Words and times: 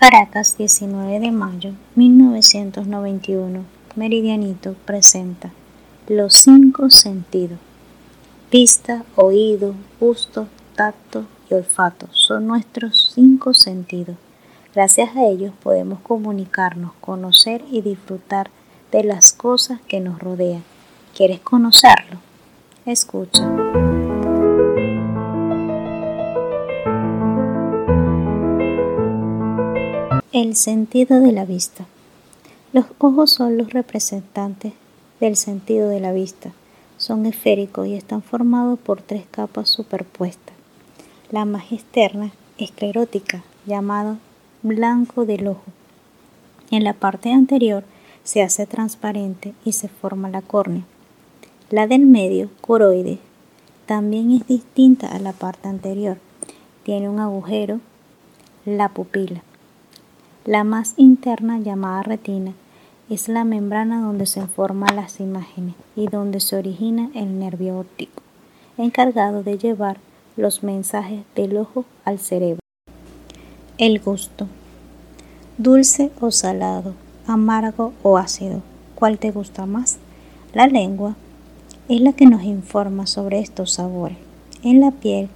Caracas, 0.00 0.56
19 0.56 1.20
de 1.20 1.30
mayo 1.30 1.74
1991. 1.94 3.64
Meridianito 3.96 4.74
presenta 4.86 5.52
los 6.08 6.32
cinco 6.32 6.88
sentidos. 6.88 7.58
Vista, 8.50 9.04
oído, 9.14 9.74
gusto, 10.00 10.48
tacto 10.74 11.26
y 11.50 11.54
olfato 11.54 12.06
son 12.12 12.46
nuestros 12.46 13.12
cinco 13.14 13.52
sentidos. 13.52 14.16
Gracias 14.74 15.14
a 15.16 15.26
ellos 15.26 15.52
podemos 15.62 16.00
comunicarnos, 16.00 16.92
conocer 17.02 17.62
y 17.70 17.82
disfrutar 17.82 18.48
de 18.90 19.04
las 19.04 19.34
cosas 19.34 19.82
que 19.86 20.00
nos 20.00 20.18
rodean. 20.18 20.64
¿Quieres 21.14 21.40
conocerlo? 21.40 22.16
Escucha. 22.86 23.46
El 30.42 30.56
sentido 30.56 31.20
de 31.20 31.32
la 31.32 31.44
vista. 31.44 31.84
Los 32.72 32.86
ojos 32.96 33.30
son 33.30 33.58
los 33.58 33.74
representantes 33.74 34.72
del 35.20 35.36
sentido 35.36 35.90
de 35.90 36.00
la 36.00 36.12
vista. 36.12 36.52
Son 36.96 37.26
esféricos 37.26 37.86
y 37.86 37.94
están 37.94 38.22
formados 38.22 38.78
por 38.78 39.02
tres 39.02 39.26
capas 39.30 39.68
superpuestas. 39.68 40.54
La 41.30 41.44
más 41.44 41.70
externa, 41.72 42.32
esclerótica, 42.56 43.44
llamada 43.66 44.16
blanco 44.62 45.26
del 45.26 45.46
ojo. 45.46 45.64
En 46.70 46.84
la 46.84 46.94
parte 46.94 47.34
anterior 47.34 47.84
se 48.24 48.40
hace 48.40 48.64
transparente 48.64 49.52
y 49.66 49.72
se 49.72 49.88
forma 49.88 50.30
la 50.30 50.40
córnea. 50.40 50.86
La 51.68 51.86
del 51.86 52.06
medio, 52.06 52.48
coroide, 52.62 53.18
también 53.84 54.30
es 54.30 54.46
distinta 54.46 55.06
a 55.08 55.18
la 55.18 55.34
parte 55.34 55.68
anterior. 55.68 56.16
Tiene 56.82 57.10
un 57.10 57.20
agujero, 57.20 57.80
la 58.64 58.88
pupila. 58.88 59.42
La 60.46 60.64
más 60.64 60.94
interna, 60.96 61.58
llamada 61.58 62.02
retina, 62.02 62.54
es 63.10 63.28
la 63.28 63.44
membrana 63.44 64.00
donde 64.00 64.24
se 64.24 64.46
forman 64.46 64.96
las 64.96 65.20
imágenes 65.20 65.74
y 65.96 66.06
donde 66.06 66.40
se 66.40 66.56
origina 66.56 67.10
el 67.14 67.38
nervio 67.38 67.78
óptico, 67.78 68.22
encargado 68.78 69.42
de 69.42 69.58
llevar 69.58 69.98
los 70.38 70.62
mensajes 70.62 71.24
del 71.36 71.58
ojo 71.58 71.84
al 72.06 72.18
cerebro. 72.18 72.60
El 73.76 74.00
gusto. 74.00 74.46
Dulce 75.58 76.10
o 76.22 76.30
salado, 76.30 76.94
amargo 77.26 77.92
o 78.02 78.16
ácido. 78.16 78.62
¿Cuál 78.94 79.18
te 79.18 79.32
gusta 79.32 79.66
más? 79.66 79.98
La 80.54 80.68
lengua 80.68 81.16
es 81.90 82.00
la 82.00 82.14
que 82.14 82.24
nos 82.24 82.44
informa 82.44 83.06
sobre 83.06 83.40
estos 83.40 83.72
sabores. 83.72 84.16
En 84.62 84.80
la 84.80 84.90
piel 84.90 85.28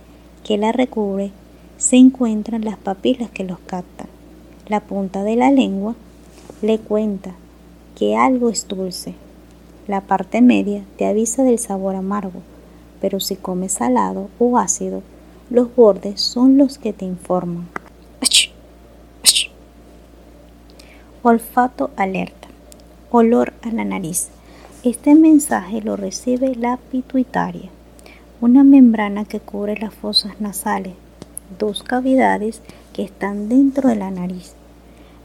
que 0.45 0.57
la 0.57 0.73
recubre 0.73 1.31
se 1.77 1.97
encuentran 1.97 2.65
las 2.65 2.79
papilas 2.79 3.29
que 3.29 3.45
los 3.45 3.59
captan. 3.67 4.14
La 4.69 4.81
punta 4.81 5.25
de 5.25 5.37
la 5.37 5.51
lengua 5.51 5.95
le 6.63 6.79
cuenta 6.79 7.33
que 7.97 8.17
algo 8.17 8.49
es 8.49 8.67
dulce. 8.67 9.15
La 9.87 10.01
parte 10.01 10.41
media 10.41 10.83
te 10.97 11.07
avisa 11.07 11.43
del 11.43 11.59
sabor 11.59 11.95
amargo, 11.97 12.41
pero 13.01 13.21
si 13.21 13.37
comes 13.37 13.73
salado 13.73 14.31
o 14.39 14.57
ácido, 14.57 15.03
los 15.51 15.75
bordes 15.77 16.21
son 16.23 16.57
los 16.57 16.79
que 16.79 16.95
te 16.95 17.05
informan. 17.05 17.69
Olfato 21.23 21.91
alerta. 21.97 22.49
Olor 23.11 23.53
a 23.63 23.71
la 23.71 23.85
nariz. 23.85 24.29
Este 24.83 25.15
mensaje 25.15 25.83
lo 25.83 25.97
recibe 25.97 26.55
la 26.55 26.77
pituitaria, 26.77 27.71
una 28.41 28.65
membrana 28.65 29.25
que 29.25 29.41
cubre 29.41 29.77
las 29.77 29.95
fosas 29.95 30.41
nasales, 30.41 30.95
dos 31.59 31.83
cavidades 31.83 32.61
que 32.93 33.03
están 33.03 33.49
dentro 33.49 33.89
de 33.89 33.97
la 33.97 34.11
nariz. 34.11 34.55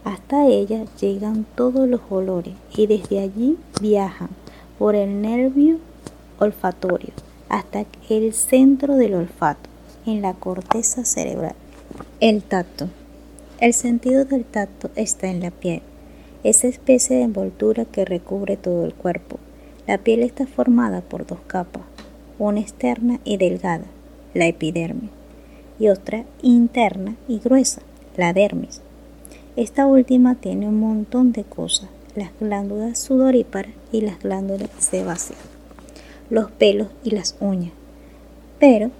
Hasta 0.04 0.46
ella 0.46 0.84
llegan 1.00 1.46
todos 1.54 1.88
los 1.88 2.00
olores 2.10 2.54
y 2.74 2.86
desde 2.86 3.20
allí 3.20 3.58
viajan 3.80 4.30
por 4.78 4.94
el 4.94 5.20
nervio 5.20 5.78
olfatorio 6.38 7.12
hasta 7.50 7.84
el 8.08 8.32
centro 8.32 8.96
del 8.96 9.14
olfato, 9.14 9.68
en 10.06 10.22
la 10.22 10.34
corteza 10.34 11.04
cerebral. 11.04 11.54
El 12.20 12.42
tacto. 12.42 12.88
El 13.58 13.74
sentido 13.74 14.24
del 14.24 14.44
tacto 14.44 14.90
está 14.94 15.26
en 15.26 15.40
la 15.40 15.50
piel, 15.50 15.82
esa 16.44 16.68
especie 16.68 17.16
de 17.16 17.22
envoltura 17.22 17.84
que 17.84 18.06
recubre 18.06 18.56
todo 18.56 18.86
el 18.86 18.94
cuerpo. 18.94 19.38
La 19.86 19.98
piel 19.98 20.22
está 20.22 20.46
formada 20.46 21.02
por 21.02 21.26
dos 21.26 21.40
capas, 21.46 21.82
una 22.38 22.60
externa 22.60 23.20
y 23.24 23.36
delgada, 23.36 23.84
la 24.32 24.46
epidermis, 24.46 25.10
y 25.80 25.88
otra 25.88 26.24
interna 26.42 27.16
y 27.26 27.38
gruesa, 27.38 27.80
la 28.16 28.32
dermis. 28.32 28.82
Esta 29.56 29.86
última 29.86 30.36
tiene 30.36 30.68
un 30.68 30.78
montón 30.78 31.32
de 31.32 31.42
cosas, 31.42 31.88
las 32.14 32.30
glándulas 32.38 32.98
sudoríparas 32.98 33.72
y 33.90 34.02
las 34.02 34.20
glándulas 34.20 34.70
sebáceas, 34.78 35.40
los 36.28 36.50
pelos 36.52 36.88
y 37.02 37.10
las 37.10 37.34
uñas. 37.40 37.72
Pero 38.60 38.90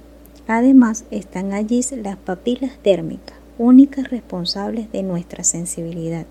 además 0.48 1.04
están 1.10 1.52
allí 1.52 1.82
las 2.02 2.16
papilas 2.16 2.72
dérmicas, 2.82 3.36
únicas 3.58 4.10
responsables 4.10 4.90
de 4.90 5.02
nuestra 5.02 5.44
sensibilidad. 5.44 6.26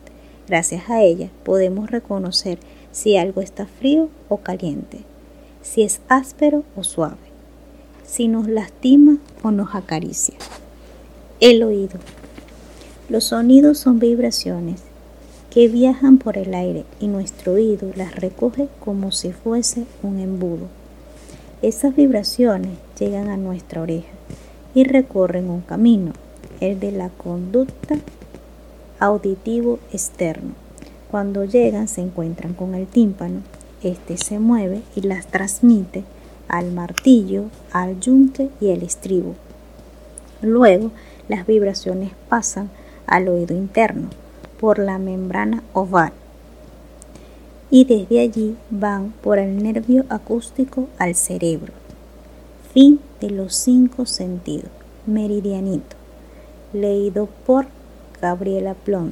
Gracias 0.48 0.90
a 0.90 1.04
ellas 1.04 1.30
podemos 1.44 1.92
reconocer 1.92 2.58
si 2.92 3.18
algo 3.18 3.42
está 3.42 3.68
frío 3.68 4.10
o 4.30 4.38
caliente, 4.38 5.02
si 5.62 5.84
es 5.84 6.02
áspero 6.10 6.64
o 6.76 6.84
suave, 6.84 7.29
si 8.10 8.28
nos 8.28 8.48
lastima 8.48 9.18
o 9.44 9.52
nos 9.52 9.76
acaricia. 9.76 10.36
El 11.40 11.62
oído. 11.62 12.00
Los 13.08 13.26
sonidos 13.26 13.78
son 13.78 14.00
vibraciones 14.00 14.82
que 15.52 15.68
viajan 15.68 16.18
por 16.18 16.38
el 16.38 16.54
aire 16.54 16.86
y 17.00 17.08
nuestro 17.08 17.54
oído 17.54 17.92
las 17.96 18.16
recoge 18.16 18.68
como 18.80 19.12
si 19.12 19.32
fuese 19.32 19.86
un 20.02 20.20
embudo. 20.20 20.68
Esas 21.62 21.96
vibraciones 21.96 22.78
llegan 23.00 23.30
a 23.30 23.38
nuestra 23.38 23.82
oreja 23.82 24.10
y 24.74 24.84
recorren 24.84 25.50
un 25.50 25.62
camino, 25.62 26.14
el 26.62 26.80
de 26.80 26.92
la 26.92 27.10
conducta 27.10 27.96
auditivo 29.00 29.80
externo. 29.94 30.54
Cuando 31.12 31.46
llegan 31.46 31.88
se 31.88 32.02
encuentran 32.02 32.54
con 32.54 32.76
el 32.76 32.88
tímpano, 32.88 33.42
este 33.84 34.18
se 34.18 34.40
mueve 34.40 34.82
y 34.96 35.02
las 35.02 35.28
transmite 35.28 36.04
al 36.50 36.72
martillo, 36.72 37.46
al 37.72 38.00
yunque 38.00 38.50
y 38.60 38.72
al 38.72 38.84
estribo. 38.84 39.36
Luego 40.42 40.92
las 41.28 41.48
vibraciones 41.48 42.12
pasan 42.28 42.70
al 43.08 43.28
oído 43.28 43.56
interno 43.56 44.10
por 44.60 44.80
la 44.80 45.00
membrana 45.00 45.64
oval 45.74 46.12
y 47.72 47.86
desde 47.86 48.20
allí 48.20 48.58
van 48.70 49.14
por 49.22 49.38
el 49.38 49.62
nervio 49.62 50.06
acústico 50.10 50.88
al 50.98 51.16
cerebro. 51.16 51.74
Fin 52.74 53.00
de 53.22 53.30
los 53.30 53.56
cinco 53.56 54.06
sentidos. 54.06 54.72
Meridianito. 55.06 55.96
Leído 56.74 57.28
por 57.46 57.68
Gabriela 58.22 58.74
Plon. 58.74 59.08